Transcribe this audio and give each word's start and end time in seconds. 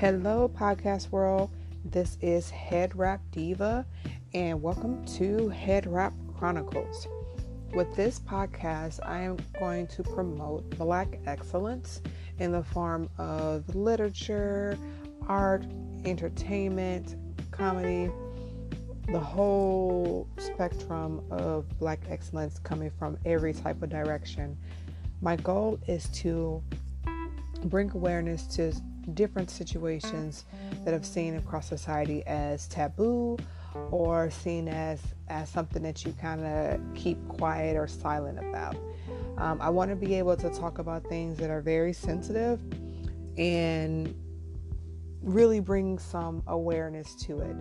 Hello, 0.00 0.48
podcast 0.48 1.10
world. 1.10 1.50
This 1.84 2.16
is 2.22 2.48
Head 2.48 2.96
Wrap 2.96 3.20
Diva, 3.32 3.84
and 4.32 4.62
welcome 4.62 5.04
to 5.18 5.50
Head 5.50 5.86
Wrap 5.86 6.14
Chronicles. 6.38 7.06
With 7.74 7.94
this 7.96 8.18
podcast, 8.18 9.00
I 9.06 9.20
am 9.20 9.36
going 9.58 9.86
to 9.88 10.02
promote 10.02 10.70
Black 10.78 11.20
excellence 11.26 12.00
in 12.38 12.50
the 12.50 12.64
form 12.64 13.10
of 13.18 13.76
literature, 13.76 14.78
art, 15.28 15.66
entertainment, 16.06 17.16
comedy, 17.50 18.10
the 19.12 19.20
whole 19.20 20.26
spectrum 20.38 21.22
of 21.30 21.66
Black 21.78 22.00
excellence 22.08 22.58
coming 22.60 22.90
from 22.98 23.18
every 23.26 23.52
type 23.52 23.82
of 23.82 23.90
direction. 23.90 24.56
My 25.20 25.36
goal 25.36 25.78
is 25.86 26.08
to 26.20 26.62
bring 27.64 27.90
awareness 27.90 28.46
to 28.46 28.72
different 29.14 29.50
situations 29.50 30.44
that 30.84 30.94
I've 30.94 31.06
seen 31.06 31.36
across 31.36 31.68
society 31.68 32.22
as 32.26 32.66
taboo 32.68 33.38
or 33.90 34.30
seen 34.30 34.68
as 34.68 35.00
as 35.28 35.48
something 35.48 35.82
that 35.82 36.04
you 36.04 36.12
kind 36.20 36.44
of 36.44 36.80
keep 36.94 37.16
quiet 37.28 37.76
or 37.76 37.86
silent 37.86 38.38
about. 38.38 38.76
Um, 39.38 39.60
I 39.60 39.70
want 39.70 39.90
to 39.90 39.96
be 39.96 40.14
able 40.14 40.36
to 40.36 40.50
talk 40.50 40.78
about 40.78 41.04
things 41.08 41.38
that 41.38 41.50
are 41.50 41.60
very 41.60 41.92
sensitive 41.92 42.60
and 43.38 44.14
really 45.22 45.60
bring 45.60 45.98
some 45.98 46.42
awareness 46.46 47.14
to 47.14 47.40
it. 47.40 47.56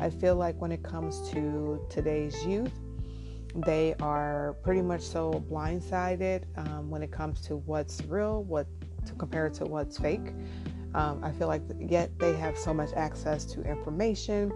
I 0.00 0.10
feel 0.10 0.36
like 0.36 0.60
when 0.60 0.72
it 0.72 0.82
comes 0.82 1.30
to 1.30 1.84
today's 1.88 2.44
youth, 2.44 2.72
they 3.54 3.94
are 4.00 4.56
pretty 4.62 4.82
much 4.82 5.00
so 5.00 5.44
blindsided 5.50 6.42
um, 6.56 6.90
when 6.90 7.02
it 7.02 7.12
comes 7.12 7.40
to 7.42 7.56
what's 7.56 8.02
real, 8.04 8.42
what 8.44 8.66
to 9.06 9.12
compare 9.14 9.48
to 9.50 9.64
what's 9.64 9.96
fake. 9.98 10.32
Um, 10.94 11.22
I 11.24 11.32
feel 11.32 11.48
like 11.48 11.62
yet 11.78 12.18
they 12.18 12.34
have 12.36 12.56
so 12.56 12.72
much 12.72 12.90
access 12.94 13.44
to 13.46 13.62
information 13.62 14.52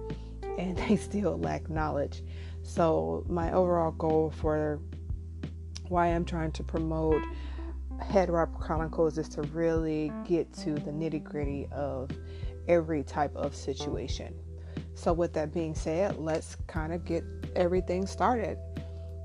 and 0.59 0.77
they 0.89 0.97
still 0.97 1.39
lack 1.39 1.69
knowledge. 1.69 2.23
So, 2.63 3.25
my 3.29 3.53
overall 3.53 3.93
goal 3.93 4.31
for 4.31 4.81
why 5.89 6.09
I'm 6.09 6.25
trying 6.25 6.53
to 6.53 6.63
promote 6.63 7.23
Head 8.01 8.31
Chronicles 8.61 9.19
is 9.19 9.29
to 9.31 9.43
really 9.43 10.13
get 10.27 10.53
to 10.55 10.75
the 10.75 10.91
nitty 10.91 11.25
gritty 11.25 11.67
of 11.73 12.11
every 12.69 13.03
type 13.03 13.35
of 13.35 13.55
situation. 13.55 14.35
So, 14.95 15.13
with 15.13 15.33
that 15.35 15.53
being 15.53 15.75
said, 15.75 16.19
let's 16.19 16.57
kind 16.67 16.93
of 16.93 17.05
get 17.05 17.25
everything 17.57 18.07
started. 18.07 18.59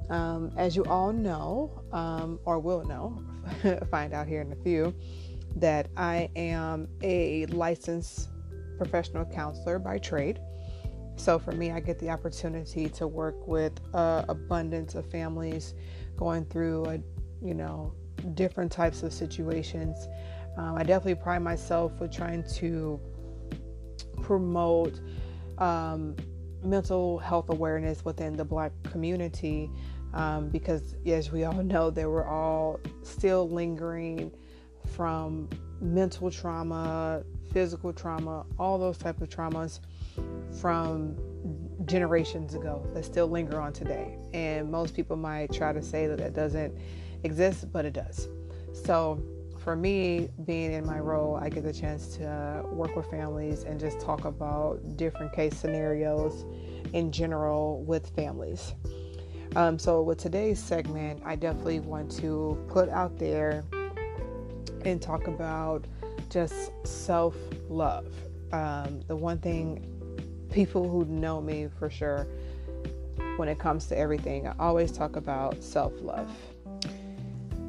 Um, 0.09 0.51
as 0.57 0.75
you 0.75 0.83
all 0.85 1.11
know, 1.11 1.81
um, 1.91 2.39
or 2.45 2.59
will 2.59 2.83
know, 2.85 3.23
find 3.91 4.13
out 4.13 4.27
here 4.27 4.41
in 4.41 4.51
a 4.51 4.55
few, 4.55 4.93
that 5.55 5.89
I 5.97 6.29
am 6.35 6.87
a 7.01 7.45
licensed 7.47 8.29
professional 8.77 9.25
counselor 9.25 9.79
by 9.79 9.97
trade. 9.99 10.39
So 11.15 11.37
for 11.37 11.51
me, 11.51 11.71
I 11.71 11.79
get 11.79 11.99
the 11.99 12.09
opportunity 12.09 12.89
to 12.89 13.07
work 13.07 13.47
with 13.47 13.73
uh, 13.93 14.25
abundance 14.27 14.95
of 14.95 15.09
families 15.11 15.75
going 16.17 16.45
through 16.45 16.85
a, 16.85 16.99
you 17.41 17.53
know, 17.53 17.93
different 18.33 18.71
types 18.71 19.03
of 19.03 19.13
situations. 19.13 20.07
Um, 20.57 20.75
I 20.75 20.83
definitely 20.83 21.15
pride 21.15 21.41
myself 21.41 21.91
with 21.99 22.11
trying 22.11 22.43
to 22.55 22.99
promote 24.21 24.99
um, 25.57 26.15
mental 26.63 27.19
health 27.19 27.49
awareness 27.49 28.05
within 28.05 28.35
the 28.35 28.45
Black 28.45 28.71
community 28.83 29.69
um, 30.13 30.49
because, 30.49 30.95
as 31.05 31.31
we 31.31 31.43
all 31.43 31.53
know, 31.63 31.89
there 31.89 32.09
were 32.09 32.27
all 32.27 32.79
still 33.03 33.49
lingering 33.49 34.31
from 34.87 35.49
mental 35.81 36.31
trauma, 36.31 37.23
physical 37.51 37.93
trauma, 37.93 38.45
all 38.57 38.77
those 38.77 38.97
type 38.97 39.21
of 39.21 39.29
traumas 39.29 39.79
from 40.59 41.15
generations 41.85 42.53
ago 42.53 42.85
that 42.93 43.03
still 43.03 43.27
linger 43.27 43.59
on 43.59 43.73
today. 43.73 44.17
And 44.33 44.71
most 44.71 44.95
people 44.95 45.15
might 45.15 45.51
try 45.51 45.73
to 45.73 45.81
say 45.81 46.07
that 46.07 46.17
that 46.19 46.33
doesn't 46.33 46.77
exist, 47.23 47.71
but 47.71 47.85
it 47.85 47.93
does. 47.93 48.27
So 48.73 49.21
for 49.63 49.75
me, 49.75 50.29
being 50.45 50.73
in 50.73 50.85
my 50.85 50.99
role, 50.99 51.37
I 51.37 51.49
get 51.49 51.63
the 51.63 51.73
chance 51.73 52.15
to 52.17 52.65
work 52.71 52.95
with 52.95 53.09
families 53.09 53.63
and 53.63 53.79
just 53.79 54.01
talk 54.01 54.25
about 54.25 54.97
different 54.97 55.31
case 55.31 55.55
scenarios 55.55 56.45
in 56.91 57.11
general 57.11 57.81
with 57.83 58.09
families. 58.09 58.73
Um, 59.55 59.77
so, 59.77 60.01
with 60.01 60.17
today's 60.17 60.59
segment, 60.59 61.21
I 61.23 61.35
definitely 61.35 61.79
want 61.79 62.11
to 62.17 62.57
put 62.67 62.89
out 62.89 63.17
there 63.19 63.63
and 64.85 65.01
talk 65.01 65.27
about 65.27 65.85
just 66.29 66.71
self 66.85 67.35
love. 67.69 68.07
Um, 68.51 69.01
the 69.07 69.15
one 69.15 69.39
thing 69.39 69.89
people 70.51 70.87
who 70.87 71.05
know 71.05 71.41
me 71.41 71.67
for 71.79 71.89
sure 71.89 72.27
when 73.37 73.49
it 73.49 73.57
comes 73.57 73.87
to 73.87 73.97
everything, 73.97 74.47
I 74.47 74.53
always 74.59 74.91
talk 74.91 75.15
about 75.15 75.63
self 75.63 75.93
love. 76.01 76.31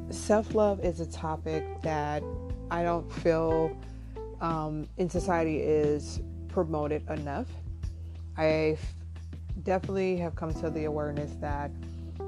Self 0.09 0.53
love 0.53 0.79
is 0.83 0.99
a 0.99 1.05
topic 1.07 1.63
that 1.81 2.23
I 2.69 2.83
don't 2.83 3.11
feel 3.11 3.75
um, 4.41 4.87
in 4.97 5.09
society 5.09 5.59
is 5.59 6.21
promoted 6.47 7.07
enough. 7.09 7.47
I 8.37 8.77
definitely 9.63 10.17
have 10.17 10.35
come 10.35 10.53
to 10.55 10.69
the 10.69 10.85
awareness 10.85 11.31
that 11.41 11.71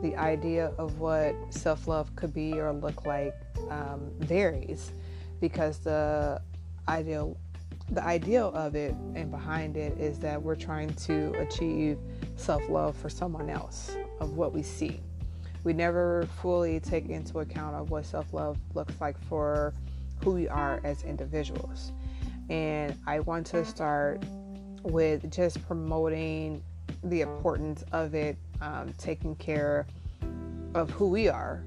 the 0.02 0.16
idea 0.16 0.74
of 0.78 1.00
what 1.00 1.36
self 1.50 1.88
love 1.88 2.16
could 2.16 2.34
be 2.34 2.54
or 2.60 2.72
look 2.74 3.06
like 3.06 3.34
um, 3.70 4.12
varies 4.20 4.92
because 5.40 5.80
the 5.80 6.42
ideal 6.88 7.38
the 7.92 8.04
ideal 8.04 8.52
of 8.54 8.76
it 8.76 8.94
and 9.16 9.32
behind 9.32 9.78
it 9.78 9.98
is 9.98 10.20
that 10.20 10.42
we're 10.42 10.56
trying 10.56 10.94
to 10.94 11.32
achieve 11.40 11.98
self-love 12.36 12.98
for 12.98 13.10
someone 13.10 13.50
else 13.50 13.96
of 14.20 14.36
what 14.36 14.54
we 14.54 14.62
see. 14.62 15.00
We 15.64 15.72
never 15.72 16.28
fully 16.42 16.82
take 16.82 17.08
into 17.08 17.40
account 17.40 17.76
of 17.76 17.90
what 17.90 18.06
self-love 18.06 18.58
looks 18.74 18.94
like 19.00 19.18
for 19.30 19.74
who 20.22 20.32
we 20.32 20.50
are 20.50 20.82
as 20.84 21.04
individuals. 21.04 21.94
And 22.50 22.98
i 23.08 23.22
want 23.22 23.48
to 23.48 23.64
start 23.64 24.24
with 24.84 25.32
just 25.32 25.66
promoting 25.66 26.62
the 27.04 27.22
importance 27.22 27.84
of 27.92 28.14
it 28.14 28.38
um, 28.62 28.94
taking 28.98 29.36
care 29.36 29.86
of 30.74 30.90
who 30.92 31.10
we 31.10 31.28
are 31.28 31.64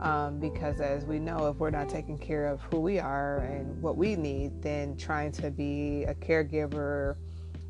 um, 0.00 0.38
because 0.38 0.80
as 0.80 1.04
we 1.04 1.18
know, 1.18 1.48
if 1.48 1.56
we're 1.56 1.70
not 1.70 1.88
taking 1.88 2.16
care 2.16 2.46
of 2.46 2.60
who 2.62 2.80
we 2.80 2.98
are 2.98 3.38
and 3.40 3.80
what 3.82 3.96
we 3.96 4.16
need, 4.16 4.62
then 4.62 4.96
trying 4.96 5.30
to 5.32 5.50
be 5.50 6.04
a 6.04 6.14
caregiver, 6.14 7.16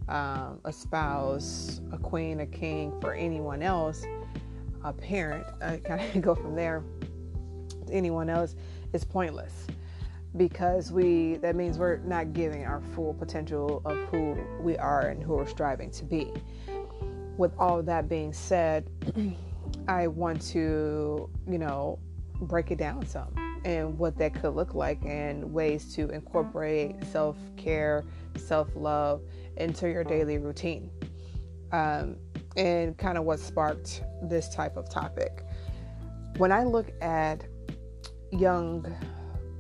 um, 0.08 0.60
a 0.64 0.72
spouse, 0.72 1.80
a 1.92 1.98
queen, 1.98 2.40
a 2.40 2.46
king 2.46 2.92
for 3.00 3.14
anyone 3.14 3.62
else, 3.62 4.04
a 4.84 4.92
parent, 4.92 5.44
I 5.62 5.78
kind 5.78 6.16
of 6.16 6.22
go 6.22 6.34
from 6.36 6.54
there 6.54 6.84
to 7.86 7.92
anyone 7.92 8.30
else 8.30 8.54
is 8.92 9.04
pointless 9.04 9.66
because 10.36 10.92
we 10.92 11.36
that 11.38 11.56
means 11.56 11.76
we're 11.76 11.96
not 11.98 12.32
giving 12.32 12.64
our 12.64 12.80
full 12.94 13.14
potential 13.14 13.82
of 13.84 13.98
who 14.10 14.38
we 14.60 14.78
are 14.78 15.08
and 15.08 15.20
who 15.20 15.34
we're 15.34 15.46
striving 15.46 15.90
to 15.90 16.04
be. 16.04 16.32
With 17.40 17.52
all 17.58 17.82
that 17.82 18.06
being 18.06 18.34
said, 18.34 18.90
I 19.88 20.08
want 20.08 20.42
to, 20.48 21.30
you 21.48 21.58
know, 21.58 21.98
break 22.42 22.70
it 22.70 22.76
down 22.76 23.06
some 23.06 23.32
and 23.64 23.98
what 23.98 24.18
that 24.18 24.34
could 24.34 24.54
look 24.54 24.74
like 24.74 25.02
and 25.06 25.50
ways 25.50 25.94
to 25.94 26.10
incorporate 26.10 27.02
self 27.10 27.38
care, 27.56 28.04
self 28.36 28.68
love 28.74 29.22
into 29.56 29.88
your 29.88 30.04
daily 30.04 30.36
routine. 30.36 30.90
Um, 31.72 32.16
and 32.58 32.98
kind 32.98 33.16
of 33.16 33.24
what 33.24 33.38
sparked 33.38 34.02
this 34.24 34.50
type 34.50 34.76
of 34.76 34.90
topic. 34.90 35.42
When 36.36 36.52
I 36.52 36.64
look 36.64 36.92
at 37.00 37.46
young 38.32 38.84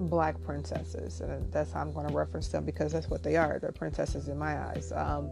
black 0.00 0.38
princesses, 0.42 1.22
and 1.22 1.50
that's 1.50 1.72
how 1.72 1.80
I'm 1.80 1.94
going 1.94 2.08
to 2.08 2.14
reference 2.14 2.48
them 2.48 2.66
because 2.66 2.92
that's 2.92 3.08
what 3.08 3.22
they 3.22 3.36
are. 3.36 3.58
They're 3.58 3.72
princesses 3.72 4.28
in 4.28 4.36
my 4.36 4.58
eyes. 4.66 4.92
Um, 4.94 5.30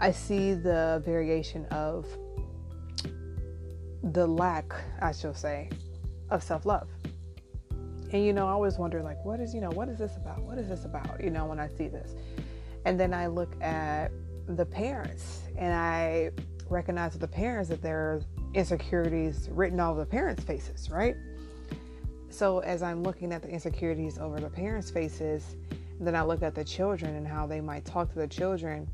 I 0.00 0.10
see 0.10 0.52
the 0.52 1.02
variation 1.04 1.64
of 1.66 2.06
the 4.02 4.26
lack, 4.26 4.74
I 5.00 5.12
shall 5.12 5.34
say, 5.34 5.70
of 6.30 6.42
self 6.42 6.66
love. 6.66 6.88
And 8.12 8.24
you 8.24 8.32
know, 8.32 8.46
I 8.46 8.50
always 8.50 8.78
wonder, 8.78 9.02
like, 9.02 9.24
what 9.24 9.40
is, 9.40 9.54
you 9.54 9.60
know, 9.60 9.70
what 9.70 9.88
is 9.88 9.98
this 9.98 10.16
about? 10.16 10.42
What 10.42 10.58
is 10.58 10.68
this 10.68 10.84
about? 10.84 11.22
You 11.22 11.30
know, 11.30 11.46
when 11.46 11.58
I 11.58 11.68
see 11.68 11.88
this. 11.88 12.14
And 12.84 13.00
then 13.00 13.12
I 13.12 13.26
look 13.26 13.60
at 13.62 14.12
the 14.48 14.64
parents 14.64 15.40
and 15.56 15.74
I 15.74 16.30
recognize 16.68 17.12
with 17.12 17.22
the 17.22 17.28
parents 17.28 17.68
that 17.70 17.82
there 17.82 17.98
are 17.98 18.22
insecurities 18.54 19.48
written 19.50 19.80
all 19.80 19.92
over 19.92 20.00
the 20.00 20.06
parents' 20.06 20.44
faces, 20.44 20.90
right? 20.90 21.16
So 22.28 22.60
as 22.60 22.82
I'm 22.82 23.02
looking 23.02 23.32
at 23.32 23.42
the 23.42 23.48
insecurities 23.48 24.18
over 24.18 24.38
the 24.38 24.50
parents' 24.50 24.90
faces, 24.90 25.56
then 25.98 26.14
I 26.14 26.22
look 26.22 26.42
at 26.42 26.54
the 26.54 26.64
children 26.64 27.16
and 27.16 27.26
how 27.26 27.46
they 27.46 27.60
might 27.60 27.84
talk 27.84 28.12
to 28.12 28.18
the 28.18 28.28
children, 28.28 28.88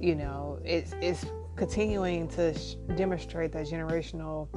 you 0.00 0.14
know, 0.14 0.58
it's, 0.64 0.94
it's 1.00 1.24
continuing 1.56 2.28
to 2.28 2.56
sh- 2.58 2.74
demonstrate 2.96 3.52
that 3.52 3.66
generational 3.66 4.48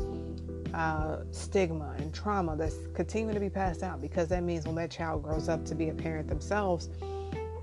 uh, 0.74 1.24
stigma 1.32 1.94
and 1.98 2.14
trauma 2.14 2.56
that's 2.56 2.76
continuing 2.94 3.34
to 3.34 3.40
be 3.40 3.50
passed 3.50 3.84
out 3.84 4.02
because 4.02 4.28
that 4.28 4.44
means 4.44 4.66
when 4.66 4.76
that 4.76 4.92
child 4.92 5.24
grows 5.24 5.50
up 5.50 5.66
to 5.66 5.76
be 5.76 5.90
a 5.90 5.94
parent 5.94 6.28
themselves, 6.28 6.90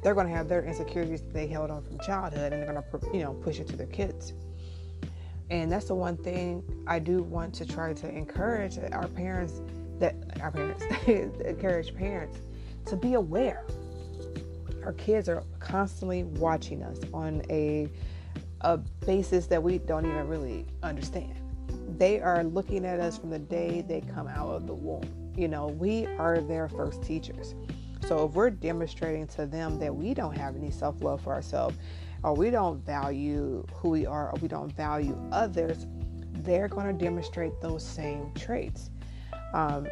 they're 0.03 0.15
going 0.15 0.27
to 0.27 0.33
have 0.33 0.49
their 0.49 0.65
insecurities 0.65 1.23
that 1.23 1.33
they 1.33 1.47
held 1.47 1.71
on 1.71 1.83
from 1.83 1.99
childhood 2.01 2.53
and 2.53 2.63
they're 2.63 2.73
going 2.73 2.83
to, 2.83 3.17
you 3.17 3.23
know, 3.23 3.33
push 3.35 3.59
it 3.59 3.67
to 3.69 3.77
their 3.77 3.87
kids. 3.87 4.35
And 5.51 5.71
that's 5.71 5.87
the 5.87 5.95
one 5.95 6.17
thing 6.17 6.63
I 6.87 6.99
do 6.99 7.23
want 7.23 7.55
to 7.57 7.67
try 7.67 7.93
to 7.93 8.09
encourage 8.09 8.79
our 8.93 9.09
parents 9.09 9.61
that 9.99 10.15
our 10.41 10.51
parents 10.51 10.85
encourage 11.07 11.95
parents 11.95 12.39
to 12.87 12.97
be 12.97 13.15
aware. 13.15 13.65
Our 14.85 14.93
kids 14.93 15.29
are 15.29 15.43
constantly 15.61 16.25
watching 16.25 16.83
us 16.83 16.99
on 17.13 17.43
a 17.51 17.89
a 18.65 18.79
basis 18.79 19.47
that 19.47 19.63
we 19.63 19.79
don't 19.79 20.07
even 20.07 20.27
really 20.27 20.67
understand. 20.83 21.35
They 21.99 22.21
are 22.21 22.43
looking 22.43 22.87
at 22.87 22.99
us 22.99 23.19
from 23.19 23.29
the 23.31 23.39
day 23.39 23.85
they 23.87 24.01
come 24.01 24.27
out 24.27 24.49
of 24.49 24.67
the 24.67 24.75
womb. 24.75 25.05
You 25.37 25.49
know, 25.49 25.67
we 25.67 26.07
are 26.19 26.41
their 26.41 26.69
first 26.69 27.03
teachers. 27.03 27.55
So 28.07 28.27
if 28.27 28.33
we're 28.33 28.51
demonstrating 28.51 29.27
to 29.29 29.47
them 29.47 29.79
that 29.81 29.95
we 29.95 30.15
don't 30.15 30.37
have 30.37 30.57
any 30.57 30.71
self 30.71 31.03
love 31.03 31.21
for 31.21 31.33
ourselves, 31.33 31.77
or 32.23 32.35
we 32.35 32.51
don't 32.51 32.85
value 32.85 33.65
who 33.75 33.91
we 33.91 34.07
are, 34.07 34.31
or 34.31 34.39
we 34.41 34.49
don't 34.49 34.73
value 34.73 35.19
others, 35.31 35.87
they're 36.43 36.69
going 36.69 36.87
to 36.87 37.05
demonstrate 37.05 37.61
those 37.61 37.87
same 37.87 38.33
traits. 38.35 38.91
Um, 39.53 39.87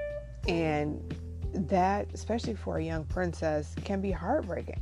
and 0.48 1.14
that, 1.54 2.08
especially 2.14 2.54
for 2.54 2.78
a 2.78 2.82
young 2.82 3.04
princess, 3.04 3.74
can 3.84 4.00
be 4.00 4.10
heartbreaking. 4.10 4.80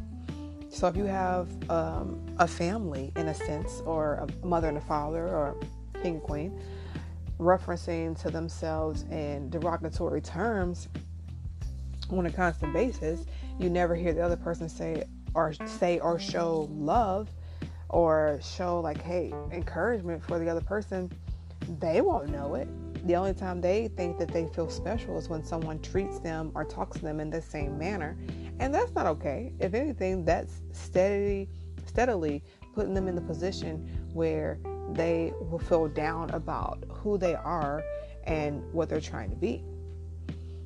So 0.71 0.87
if 0.87 0.97
you 0.97 1.05
have 1.05 1.49
um, 1.71 2.25
a 2.39 2.47
family, 2.47 3.13
in 3.17 3.29
a 3.29 3.35
sense, 3.35 3.83
or 3.85 4.25
a 4.43 4.47
mother 4.47 4.69
and 4.69 4.79
a 4.79 4.83
father, 4.83 5.27
or 5.27 5.57
king 6.03 6.15
and 6.15 6.23
queen, 6.23 6.61
referencing 7.39 8.19
to 8.21 8.31
themselves 8.31 9.03
in 9.11 9.51
derogatory 9.51 10.21
terms 10.21 10.89
on 12.11 12.27
a 12.27 12.31
constant 12.31 12.73
basis, 12.73 13.25
you 13.59 13.69
never 13.69 13.95
hear 13.95 14.13
the 14.13 14.23
other 14.23 14.37
person 14.37 14.69
say 14.69 15.05
or 15.35 15.53
say 15.67 15.99
or 16.01 16.19
show 16.19 16.69
love 16.73 17.29
or 17.89 18.39
show 18.43 18.81
like 18.81 19.01
hey 19.03 19.33
encouragement 19.53 20.23
for 20.25 20.39
the 20.39 20.49
other 20.49 20.61
person 20.61 21.11
they 21.79 22.01
won't 22.01 22.29
know 22.29 22.55
it 22.55 22.69
the 23.05 23.17
only 23.17 23.35
time 23.35 23.61
they 23.61 23.89
think 23.89 24.19
that 24.19 24.29
they 24.29 24.47
feel 24.49 24.69
special 24.69 25.17
is 25.19 25.29
when 25.29 25.45
someone 25.45 25.81
treats 25.81 26.19
them 26.19 26.53
or 26.55 26.65
talks 26.65 26.99
to 26.99 27.05
them 27.05 27.21
in 27.21 27.31
the 27.31 27.41
same 27.41 27.79
manner. 27.79 28.17
And 28.59 28.75
that's 28.75 28.95
not 28.95 29.07
okay. 29.07 29.53
If 29.59 29.75
anything, 29.75 30.25
that's 30.25 30.63
steadily 30.73 31.49
steadily 31.87 32.43
putting 32.75 32.95
them 32.95 33.09
in 33.09 33.15
the 33.17 33.21
position 33.21 33.89
where 34.13 34.59
they 34.93 35.33
will 35.41 35.59
feel 35.59 35.89
down 35.89 36.31
about 36.31 36.85
who 36.89 37.19
they 37.19 37.35
are 37.35 37.83
and 38.25 38.63
what 38.73 38.89
they're 38.89 39.01
trying 39.01 39.31
to 39.31 39.37
be. 39.37 39.65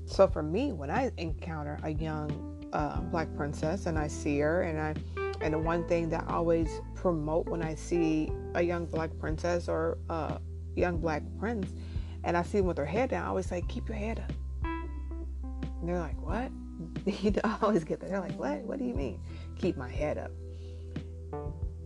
So 0.06 0.26
for 0.26 0.42
me, 0.42 0.72
when 0.72 0.90
I 0.90 1.10
encounter 1.16 1.78
a 1.82 1.90
young 1.90 2.68
uh, 2.72 3.00
black 3.00 3.34
princess 3.36 3.86
and 3.86 3.98
I 3.98 4.08
see 4.08 4.38
her, 4.40 4.62
and 4.62 4.80
I 4.80 4.94
and 5.40 5.54
the 5.54 5.58
one 5.58 5.86
thing 5.88 6.08
that 6.10 6.24
I 6.28 6.34
always 6.34 6.80
promote 6.94 7.48
when 7.48 7.62
I 7.62 7.74
see 7.74 8.30
a 8.54 8.62
young 8.62 8.86
black 8.86 9.10
princess 9.18 9.68
or 9.68 9.98
a 10.08 10.40
young 10.74 10.98
black 10.98 11.22
prince 11.38 11.72
and 12.24 12.36
I 12.36 12.42
see 12.42 12.58
them 12.58 12.66
with 12.66 12.76
their 12.76 12.86
head 12.86 13.10
down, 13.10 13.24
I 13.24 13.28
always 13.28 13.46
say, 13.46 13.62
keep 13.68 13.88
your 13.88 13.98
head 13.98 14.18
up. 14.18 14.32
And 14.64 15.88
they're 15.88 16.00
like, 16.00 16.20
what? 16.20 16.50
you 17.22 17.32
always 17.60 17.84
get 17.84 18.00
that. 18.00 18.08
They're 18.08 18.20
like, 18.20 18.38
what? 18.38 18.60
What 18.62 18.78
do 18.78 18.84
you 18.84 18.94
mean? 18.94 19.20
Keep 19.58 19.76
my 19.76 19.88
head 19.88 20.18
up. 20.18 20.30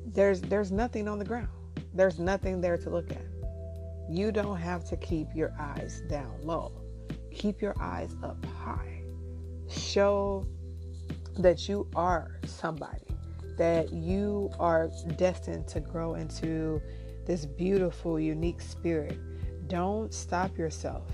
There's 0.06 0.40
there's 0.40 0.70
nothing 0.70 1.08
on 1.08 1.19
the 1.19 1.25
ground. 1.25 1.49
There's 1.93 2.19
nothing 2.19 2.61
there 2.61 2.76
to 2.79 2.90
look 2.90 3.11
at. 3.11 3.25
You 4.08 4.32
don't 4.32 4.56
have 4.56 4.88
to 4.88 4.96
keep 4.96 5.29
your 5.35 5.52
eyes 5.58 6.02
down 6.08 6.32
low. 6.43 6.73
Keep 7.35 7.61
your 7.61 7.75
eyes 7.81 8.14
up 8.23 8.44
high. 8.46 9.02
Show 9.69 10.46
that 11.38 11.69
you 11.69 11.88
are 11.94 12.40
somebody, 12.46 13.05
that 13.58 13.93
you 13.93 14.50
are 14.58 14.90
destined 15.17 15.67
to 15.69 15.81
grow 15.81 16.14
into 16.14 16.81
this 17.26 17.44
beautiful, 17.44 18.19
unique 18.19 18.61
spirit 18.61 19.19
don't 19.69 20.12
stop 20.12 20.56
yourself. 20.56 21.11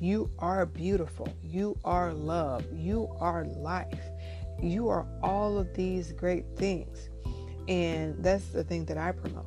You 0.00 0.30
are 0.38 0.66
beautiful. 0.66 1.28
You 1.42 1.78
are 1.84 2.12
love. 2.12 2.64
You 2.72 3.08
are 3.20 3.44
life. 3.44 4.02
You 4.60 4.88
are 4.88 5.06
all 5.22 5.58
of 5.58 5.72
these 5.74 6.12
great 6.12 6.44
things. 6.56 7.10
And 7.68 8.22
that's 8.22 8.46
the 8.46 8.64
thing 8.64 8.84
that 8.86 8.98
I 8.98 9.12
promote. 9.12 9.46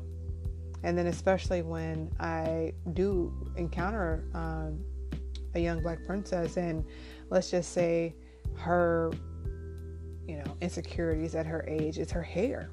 And 0.83 0.97
then, 0.97 1.07
especially 1.07 1.63
when 1.63 2.11
I 2.19 2.73
do 2.93 3.33
encounter 3.55 4.23
um, 4.33 4.83
a 5.55 5.59
young 5.59 5.81
black 5.81 6.05
princess, 6.05 6.57
and 6.57 6.85
let's 7.29 7.51
just 7.51 7.73
say 7.73 8.15
her, 8.55 9.11
you 10.27 10.37
know, 10.37 10.57
insecurities 10.61 11.35
at 11.35 11.45
her 11.45 11.65
age 11.67 11.97
is 11.97 12.11
her 12.11 12.21
hair. 12.21 12.69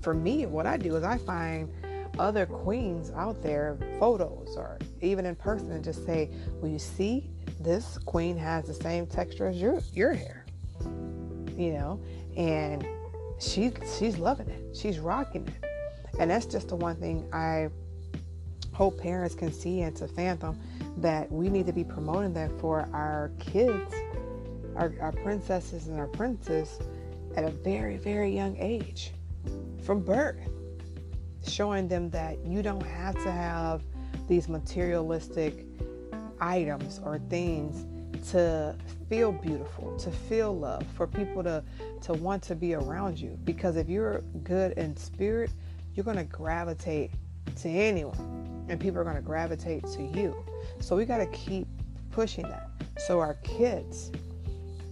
For 0.00 0.14
me, 0.14 0.46
what 0.46 0.66
I 0.66 0.76
do 0.76 0.96
is 0.96 1.04
I 1.04 1.18
find 1.18 1.70
other 2.18 2.46
queens 2.46 3.10
out 3.16 3.42
there 3.42 3.78
photos 3.98 4.54
or 4.56 4.78
even 5.00 5.26
in 5.26 5.34
person 5.34 5.72
and 5.72 5.82
just 5.82 6.04
say, 6.04 6.30
Well, 6.60 6.70
you 6.70 6.78
see, 6.78 7.30
this 7.60 7.98
queen 7.98 8.36
has 8.36 8.66
the 8.66 8.74
same 8.74 9.06
texture 9.06 9.46
as 9.46 9.60
your 9.60 9.80
your 9.92 10.12
hair. 10.12 10.44
You 11.56 11.72
know, 11.72 12.00
and 12.36 12.86
she 13.38 13.72
she's 13.98 14.18
loving 14.18 14.48
it. 14.48 14.76
She's 14.76 14.98
rocking 14.98 15.46
it. 15.46 15.64
And 16.18 16.30
that's 16.30 16.46
just 16.46 16.68
the 16.68 16.76
one 16.76 16.96
thing 16.96 17.26
I 17.32 17.68
hope 18.72 19.00
parents 19.00 19.34
can 19.34 19.52
see 19.52 19.82
and 19.82 19.94
to 19.96 20.08
fathom 20.08 20.58
that 20.98 21.30
we 21.30 21.48
need 21.48 21.66
to 21.66 21.72
be 21.72 21.84
promoting 21.84 22.32
that 22.34 22.50
for 22.60 22.88
our 22.92 23.30
kids, 23.38 23.94
our, 24.76 24.92
our 25.00 25.12
princesses 25.12 25.88
and 25.88 25.98
our 25.98 26.06
princes 26.06 26.78
at 27.36 27.44
a 27.44 27.50
very, 27.50 27.96
very 27.96 28.34
young 28.34 28.56
age 28.58 29.12
from 29.82 30.00
birth 30.00 30.51
showing 31.46 31.88
them 31.88 32.10
that 32.10 32.44
you 32.44 32.62
don't 32.62 32.86
have 32.86 33.14
to 33.22 33.30
have 33.30 33.82
these 34.28 34.48
materialistic 34.48 35.64
items 36.40 37.00
or 37.04 37.18
things 37.30 37.86
to 38.30 38.76
feel 39.08 39.32
beautiful, 39.32 39.96
to 39.98 40.10
feel 40.10 40.56
love, 40.56 40.84
for 40.96 41.06
people 41.06 41.42
to 41.42 41.62
to 42.02 42.12
want 42.14 42.42
to 42.42 42.54
be 42.54 42.74
around 42.74 43.18
you. 43.18 43.38
Because 43.44 43.76
if 43.76 43.88
you're 43.88 44.20
good 44.44 44.72
in 44.72 44.96
spirit, 44.96 45.50
you're 45.94 46.04
going 46.04 46.16
to 46.16 46.24
gravitate 46.24 47.10
to 47.56 47.68
anyone, 47.68 48.66
and 48.68 48.80
people 48.80 49.00
are 49.00 49.04
going 49.04 49.16
to 49.16 49.22
gravitate 49.22 49.84
to 49.88 50.02
you. 50.02 50.34
So 50.80 50.96
we 50.96 51.04
got 51.04 51.18
to 51.18 51.26
keep 51.26 51.66
pushing 52.10 52.44
that. 52.44 52.70
So 53.06 53.20
our 53.20 53.34
kids 53.42 54.10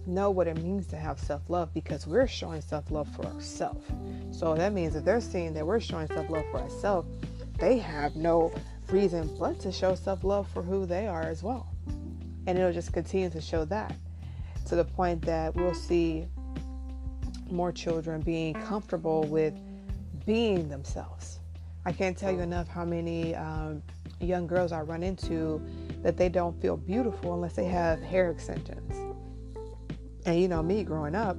know 0.05 0.29
what 0.29 0.47
it 0.47 0.57
means 0.57 0.87
to 0.87 0.95
have 0.95 1.19
self 1.19 1.49
love 1.49 1.73
because 1.73 2.07
we're 2.07 2.27
showing 2.27 2.61
self 2.61 2.91
love 2.91 3.07
for 3.15 3.25
ourselves. 3.25 3.85
So 4.31 4.55
that 4.55 4.73
means 4.73 4.95
if 4.95 5.05
they're 5.05 5.21
seeing 5.21 5.53
that 5.53 5.65
we're 5.65 5.79
showing 5.79 6.07
self 6.07 6.29
love 6.29 6.45
for 6.51 6.59
ourselves, 6.59 7.07
they 7.59 7.77
have 7.77 8.15
no 8.15 8.53
reason 8.89 9.29
but 9.39 9.59
to 9.61 9.71
show 9.71 9.95
self 9.95 10.23
love 10.23 10.47
for 10.49 10.61
who 10.61 10.85
they 10.85 11.07
are 11.07 11.23
as 11.23 11.43
well. 11.43 11.67
And 12.47 12.57
it'll 12.57 12.73
just 12.73 12.93
continue 12.93 13.29
to 13.29 13.41
show 13.41 13.65
that 13.65 13.95
to 14.67 14.75
the 14.75 14.85
point 14.85 15.21
that 15.23 15.55
we'll 15.55 15.73
see 15.73 16.25
more 17.49 17.71
children 17.71 18.21
being 18.21 18.53
comfortable 18.53 19.23
with 19.23 19.53
being 20.25 20.69
themselves. 20.69 21.39
I 21.85 21.91
can't 21.91 22.17
tell 22.17 22.31
you 22.31 22.39
enough 22.39 22.67
how 22.67 22.85
many 22.85 23.35
um, 23.35 23.81
young 24.19 24.47
girls 24.47 24.71
I 24.71 24.81
run 24.81 25.03
into 25.03 25.61
that 26.03 26.15
they 26.15 26.29
don't 26.29 26.59
feel 26.61 26.77
beautiful 26.77 27.33
unless 27.33 27.53
they 27.53 27.65
have 27.65 28.01
hair 28.01 28.29
extensions 28.29 29.00
and 30.25 30.39
you 30.39 30.47
know 30.47 30.61
me 30.61 30.83
growing 30.83 31.15
up, 31.15 31.37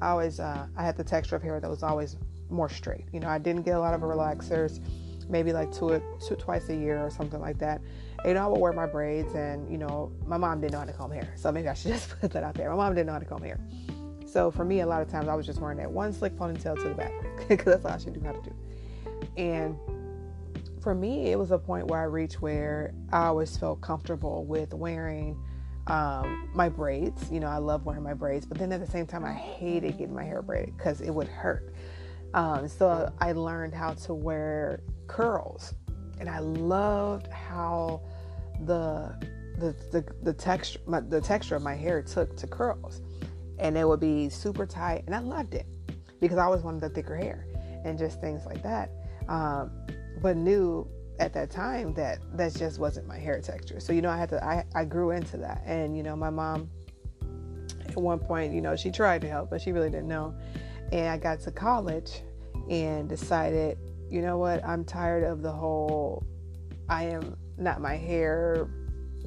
I 0.00 0.10
always 0.10 0.40
uh, 0.40 0.66
I 0.76 0.84
had 0.84 0.96
the 0.96 1.04
texture 1.04 1.36
of 1.36 1.42
hair 1.42 1.60
that 1.60 1.70
was 1.70 1.82
always 1.82 2.16
more 2.48 2.68
straight. 2.68 3.04
You 3.12 3.20
know, 3.20 3.28
I 3.28 3.38
didn't 3.38 3.62
get 3.62 3.76
a 3.76 3.80
lot 3.80 3.94
of 3.94 4.00
relaxers, 4.00 4.80
maybe 5.28 5.52
like 5.52 5.72
two, 5.72 6.02
two 6.26 6.36
twice 6.36 6.68
a 6.68 6.74
year 6.74 7.04
or 7.04 7.10
something 7.10 7.40
like 7.40 7.58
that. 7.58 7.80
And, 8.20 8.28
you 8.28 8.34
know, 8.34 8.44
I 8.44 8.46
would 8.48 8.60
wear 8.60 8.72
my 8.72 8.86
braids, 8.86 9.34
and 9.34 9.70
you 9.70 9.78
know, 9.78 10.12
my 10.26 10.36
mom 10.36 10.60
didn't 10.60 10.72
know 10.72 10.80
how 10.80 10.84
to 10.84 10.92
comb 10.92 11.12
hair, 11.12 11.32
so 11.36 11.52
maybe 11.52 11.68
I 11.68 11.74
should 11.74 11.92
just 11.94 12.20
put 12.20 12.32
that 12.32 12.42
out 12.42 12.54
there. 12.54 12.70
My 12.70 12.76
mom 12.76 12.94
didn't 12.94 13.06
know 13.06 13.14
how 13.14 13.18
to 13.18 13.24
comb 13.24 13.42
hair, 13.42 13.58
so 14.26 14.50
for 14.50 14.64
me, 14.64 14.80
a 14.80 14.86
lot 14.86 15.02
of 15.02 15.08
times 15.08 15.28
I 15.28 15.34
was 15.34 15.46
just 15.46 15.60
wearing 15.60 15.78
that 15.78 15.90
one 15.90 16.12
slick 16.12 16.36
ponytail 16.36 16.76
to 16.82 16.88
the 16.88 16.94
back 16.94 17.12
because 17.48 17.64
that's 17.64 17.84
all 17.84 17.92
I 17.92 17.98
should 17.98 18.14
do 18.14 18.20
how 18.20 18.32
to 18.32 18.42
do. 18.42 18.54
And 19.36 19.76
for 20.80 20.94
me, 20.94 21.32
it 21.32 21.38
was 21.38 21.50
a 21.50 21.58
point 21.58 21.88
where 21.88 22.00
I 22.00 22.04
reached 22.04 22.40
where 22.40 22.94
I 23.12 23.26
always 23.26 23.56
felt 23.56 23.80
comfortable 23.80 24.44
with 24.44 24.72
wearing 24.72 25.36
um, 25.90 26.48
my 26.54 26.68
braids. 26.68 27.30
You 27.30 27.40
know, 27.40 27.48
I 27.48 27.58
love 27.58 27.84
wearing 27.84 28.04
my 28.04 28.14
braids, 28.14 28.46
but 28.46 28.56
then 28.58 28.72
at 28.72 28.80
the 28.80 28.86
same 28.86 29.06
time, 29.06 29.24
I 29.24 29.32
hated 29.32 29.98
getting 29.98 30.14
my 30.14 30.24
hair 30.24 30.40
braided 30.40 30.76
because 30.76 31.00
it 31.00 31.10
would 31.10 31.26
hurt. 31.26 31.74
Um, 32.32 32.68
so 32.68 33.12
I 33.20 33.32
learned 33.32 33.74
how 33.74 33.94
to 33.94 34.14
wear 34.14 34.82
curls, 35.08 35.74
and 36.20 36.30
I 36.30 36.38
loved 36.38 37.26
how 37.26 38.02
the 38.66 39.16
the 39.58 39.74
the, 39.90 40.04
the 40.22 40.32
texture 40.32 40.78
my, 40.86 41.00
the 41.00 41.20
texture 41.20 41.56
of 41.56 41.62
my 41.62 41.74
hair 41.74 42.02
took 42.02 42.36
to 42.36 42.46
curls, 42.46 43.02
and 43.58 43.76
it 43.76 43.86
would 43.86 44.00
be 44.00 44.28
super 44.28 44.66
tight, 44.66 45.02
and 45.06 45.14
I 45.14 45.18
loved 45.18 45.54
it 45.54 45.66
because 46.20 46.38
I 46.38 46.44
always 46.44 46.62
wanted 46.62 46.82
the 46.82 46.90
thicker 46.90 47.16
hair 47.16 47.46
and 47.84 47.98
just 47.98 48.20
things 48.20 48.46
like 48.46 48.62
that. 48.62 48.90
Um, 49.28 49.72
but 50.22 50.36
knew 50.36 50.86
at 51.20 51.34
that 51.34 51.50
time 51.50 51.92
that 51.94 52.18
that 52.36 52.54
just 52.54 52.78
wasn't 52.78 53.06
my 53.06 53.18
hair 53.18 53.40
texture. 53.40 53.78
So 53.78 53.92
you 53.92 54.02
know, 54.02 54.10
I 54.10 54.16
had 54.16 54.30
to 54.30 54.44
I, 54.44 54.64
I 54.74 54.84
grew 54.84 55.10
into 55.10 55.36
that, 55.36 55.62
and 55.66 55.96
you 55.96 56.02
know, 56.02 56.16
my 56.16 56.30
mom 56.30 56.70
at 57.86 57.96
one 57.96 58.18
point, 58.18 58.52
you 58.52 58.60
know, 58.60 58.74
she 58.74 58.90
tried 58.90 59.20
to 59.20 59.28
help, 59.28 59.50
but 59.50 59.60
she 59.60 59.72
really 59.72 59.90
didn't 59.90 60.08
know. 60.08 60.34
And 60.90 61.08
I 61.08 61.18
got 61.18 61.40
to 61.40 61.50
college 61.50 62.22
and 62.68 63.08
decided, 63.08 63.78
you 64.08 64.22
know 64.22 64.38
what, 64.38 64.64
I'm 64.64 64.84
tired 64.84 65.24
of 65.24 65.42
the 65.42 65.52
whole 65.52 66.24
I 66.88 67.04
am 67.04 67.36
not 67.58 67.80
my 67.80 67.96
hair, 67.96 68.68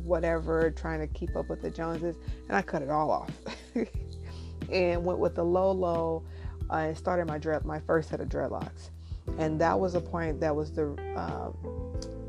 whatever, 0.03 0.71
trying 0.71 0.99
to 0.99 1.07
keep 1.07 1.35
up 1.35 1.47
with 1.47 1.61
the 1.61 1.69
Joneses, 1.69 2.17
and 2.47 2.57
I 2.57 2.61
cut 2.61 2.81
it 2.81 2.89
all 2.89 3.11
off. 3.11 3.31
and 4.71 5.05
went 5.05 5.19
with 5.19 5.35
the 5.35 5.43
low 5.43 5.71
low 5.71 6.23
uh, 6.71 6.75
and 6.75 6.97
started 6.97 7.27
my 7.27 7.37
dread 7.37 7.65
my 7.65 7.79
first 7.81 8.09
set 8.09 8.21
of 8.21 8.29
dreadlocks 8.29 8.89
and 9.37 9.59
that 9.61 9.79
was 9.79 9.95
a 9.95 10.01
point 10.01 10.39
that 10.39 10.55
was 10.55 10.71
the 10.71 10.87
um, 11.15 11.55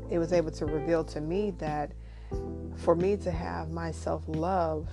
it 0.09 0.19
was 0.19 0.33
able 0.33 0.51
to 0.51 0.65
reveal 0.65 1.03
to 1.03 1.21
me 1.21 1.51
that 1.59 1.91
for 2.77 2.95
me 2.95 3.17
to 3.17 3.31
have 3.31 3.71
my 3.71 3.91
self 3.91 4.23
love, 4.27 4.87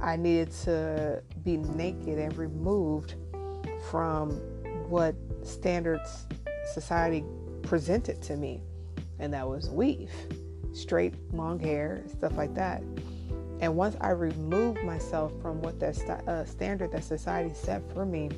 I 0.00 0.16
needed 0.16 0.50
to 0.64 1.22
be 1.44 1.56
naked 1.56 2.18
and 2.18 2.36
removed 2.36 3.14
from 3.90 4.30
what 4.88 5.14
standards 5.42 6.26
society 6.72 7.24
presented 7.62 8.20
to 8.22 8.36
me, 8.36 8.62
and 9.18 9.32
that 9.32 9.46
was 9.46 9.70
weave, 9.70 10.10
straight 10.72 11.14
long 11.32 11.58
hair, 11.58 12.02
stuff 12.08 12.36
like 12.36 12.54
that. 12.54 12.82
And 13.60 13.76
once 13.76 13.96
I 14.00 14.10
removed 14.10 14.82
myself 14.82 15.32
from 15.40 15.62
what 15.62 15.78
that 15.78 15.94
st- 15.94 16.28
uh, 16.28 16.44
standard 16.44 16.90
that 16.92 17.04
society 17.04 17.54
set 17.54 17.80
for 17.92 18.04
me, 18.04 18.30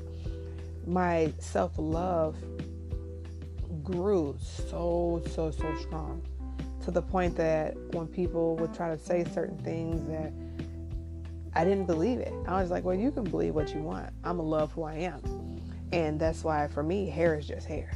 my 0.86 1.32
self 1.38 1.72
love 1.76 2.36
grew 3.82 4.36
so, 4.40 5.22
so, 5.30 5.50
so 5.50 5.74
strong 5.76 6.22
to 6.84 6.90
the 6.90 7.02
point 7.02 7.36
that 7.36 7.76
when 7.94 8.06
people 8.06 8.56
would 8.56 8.74
try 8.74 8.88
to 8.88 8.98
say 8.98 9.24
certain 9.24 9.58
things 9.58 10.06
that 10.08 10.32
I 11.56 11.64
didn't 11.64 11.86
believe 11.86 12.18
it. 12.18 12.32
I 12.46 12.60
was 12.60 12.70
like, 12.70 12.84
well, 12.84 12.96
you 12.96 13.12
can 13.12 13.24
believe 13.24 13.54
what 13.54 13.72
you 13.74 13.80
want. 13.80 14.10
I'm 14.24 14.36
going 14.36 14.46
to 14.46 14.50
love 14.50 14.72
who 14.72 14.82
I 14.82 14.94
am. 14.94 15.60
And 15.92 16.18
that's 16.18 16.42
why 16.42 16.66
for 16.66 16.82
me, 16.82 17.08
hair 17.08 17.38
is 17.38 17.46
just 17.46 17.66
hair. 17.66 17.92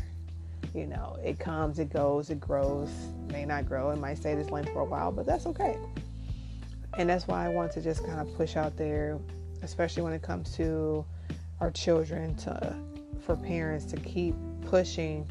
You 0.75 0.87
know, 0.87 1.19
it 1.25 1.39
comes, 1.39 1.79
it 1.81 1.93
goes, 1.93 2.31
it 2.31 2.39
grows, 2.39 2.91
may 3.33 3.45
not 3.45 3.67
grow, 3.67 3.91
it 3.91 3.99
might 3.99 4.19
stay 4.19 4.35
this 4.35 4.51
length 4.51 4.73
for 4.73 4.81
a 4.81 4.85
while, 4.85 5.11
but 5.11 5.27
that's 5.27 5.47
okay. 5.47 5.77
And 6.97 7.09
that's 7.09 7.27
why 7.27 7.47
I 7.47 7.49
want 7.49 7.73
to 7.73 7.81
just 7.81 8.07
kind 8.07 8.21
of 8.21 8.33
push 8.37 8.57
out 8.57 8.77
there, 8.77 9.19
especially 9.63 10.03
when 10.03 10.13
it 10.13 10.23
comes 10.23 10.55
to 10.57 11.05
our 11.61 11.71
children 11.71 12.35
to 12.37 12.75
for 13.21 13.37
parents 13.37 13.85
to 13.87 13.97
keep 13.99 14.35
pushing 14.67 15.29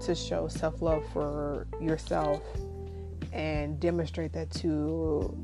to 0.00 0.14
show 0.14 0.48
self-love 0.48 1.04
for 1.12 1.66
yourself 1.80 2.42
and 3.32 3.78
demonstrate 3.78 4.32
that 4.32 4.50
to 4.50 5.36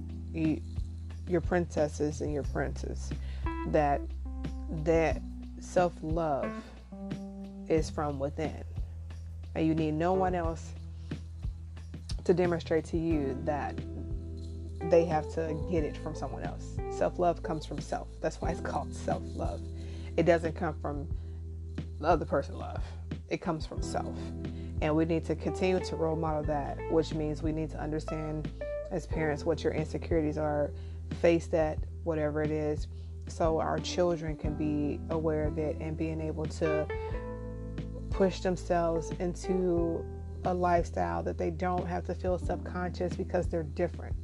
your 1.29 1.41
princesses 1.41 2.21
and 2.21 2.33
your 2.33 2.43
princes 2.45 3.11
that 3.69 4.01
that 4.85 5.21
self-love 5.61 6.51
is 7.69 7.91
from 7.91 8.19
within. 8.19 8.63
And 9.55 9.67
you 9.67 9.75
need 9.75 9.95
no 9.95 10.13
one 10.13 10.35
else 10.35 10.73
to 12.25 12.35
demonstrate 12.35 12.85
to 12.87 12.97
you 12.97 13.37
that 13.45 13.75
they 14.91 15.05
have 15.05 15.33
to 15.35 15.57
get 15.71 15.85
it 15.85 15.97
from 15.97 16.15
someone 16.15 16.43
else. 16.43 16.77
Self-love 16.91 17.43
comes 17.43 17.67
from 17.67 17.81
self. 17.81 18.09
That's 18.21 18.41
why 18.41 18.51
it's 18.51 18.61
called 18.61 18.95
self-love 18.95 19.61
it 20.17 20.25
doesn't 20.25 20.55
come 20.55 20.75
from 20.81 21.07
the 22.01 22.07
other 22.07 22.25
person 22.25 22.59
love. 22.59 22.83
It 23.29 23.41
comes 23.41 23.67
from 23.67 23.83
self. 23.83 24.17
And 24.83 24.95
we 24.95 25.05
need 25.05 25.25
to 25.27 25.35
continue 25.35 25.81
to 25.81 25.97
role 25.97 26.17
model 26.17 26.43
that, 26.45 26.79
which 26.91 27.15
means 27.15 27.43
we 27.43 27.53
need 27.53 27.71
to 27.71 27.81
understand 27.81 28.51
as 28.91 29.07
parents 29.07 29.45
what 29.45 29.65
your 29.65 29.73
insecurities 29.73 30.39
are, 30.39 30.71
face 31.21 31.47
that, 31.49 31.79
whatever 32.05 32.43
it 32.43 32.51
is, 32.51 32.87
so 33.29 33.59
our 33.59 33.79
children 33.79 34.37
can 34.37 34.55
be 34.55 35.01
aware 35.11 35.47
of 35.47 35.59
it 35.59 35.77
and 35.81 35.97
being 35.97 36.21
able 36.21 36.45
to 36.45 36.87
push 38.11 38.41
themselves 38.41 39.11
into 39.19 40.05
a 40.45 40.55
lifestyle 40.55 41.23
that 41.23 41.37
they 41.37 41.51
don't 41.51 41.87
have 41.87 42.05
to 42.05 42.15
feel 42.15 42.39
subconscious 42.39 43.15
because 43.17 43.49
they're 43.49 43.65
different. 43.65 44.15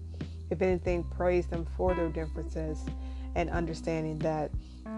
If 0.51 0.63
anything, 0.63 1.03
praise 1.05 1.47
them 1.47 1.67
for 1.77 1.95
their 1.95 2.09
differences 2.09 2.85
and 3.35 3.51
understanding 3.51 4.19
that 4.21 4.51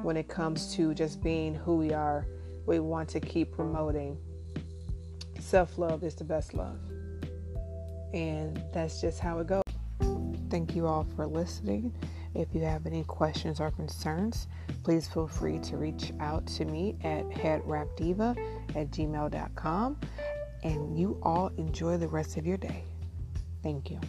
when 0.03 0.17
it 0.17 0.29
comes 0.29 0.75
to 0.75 0.95
just 0.95 1.23
being 1.23 1.55
who 1.55 1.77
we 1.77 1.93
are, 1.93 2.27
we 2.67 2.81
want 2.81 3.09
to 3.11 3.21
keep 3.21 3.53
promoting 3.53 4.19
self 5.39 5.79
love 5.79 6.03
is 6.03 6.15
the 6.15 6.25
best 6.25 6.55
love. 6.55 6.79
And 8.13 8.63
that's 8.73 9.01
just 9.01 9.21
how 9.21 9.39
it 9.41 9.47
goes. 9.47 9.63
Thank 10.51 10.75
you 10.75 10.87
all 10.87 11.07
for 11.17 11.27
listening. 11.27 11.93
If 12.35 12.49
you 12.55 12.63
have 12.63 12.87
any 12.87 13.05
questions 13.05 13.61
or 13.61 13.71
concerns, 13.71 14.49
please 14.83 15.07
feel 15.07 15.29
free 15.29 15.59
to 15.61 15.77
reach 15.77 16.13
out 16.21 16.47
to 16.49 16.65
me 16.65 16.97
at 17.05 17.29
headwrapdiva 17.31 18.37
at 18.75 18.91
gmail.com. 18.91 20.01
And 20.63 20.99
you 20.99 21.19
all 21.23 21.49
enjoy 21.59 21.97
the 21.99 22.09
rest 22.09 22.37
of 22.37 22.47
your 22.47 22.57
day. 22.57 22.85
Thank 23.63 23.91
you. 23.91 24.01